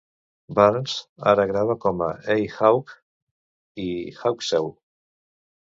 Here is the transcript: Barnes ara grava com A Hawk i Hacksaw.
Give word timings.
Barnes 0.59 0.95
ara 1.31 1.45
grava 1.51 1.75
com 1.83 2.01
A 2.07 2.09
Hawk 2.55 2.97
i 3.85 3.89
Hacksaw. 4.23 4.73